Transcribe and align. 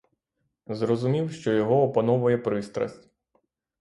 Зрозумів, 0.67 1.31
що 1.31 1.53
його 1.53 1.81
опановує 1.83 2.37
пристрасть. 2.37 3.09